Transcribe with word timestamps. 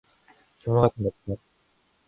괴물같은 0.59 1.03
건 1.03 1.05
없어요. 1.15 1.37